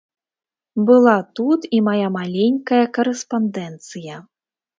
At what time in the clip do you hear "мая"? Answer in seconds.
1.89-2.07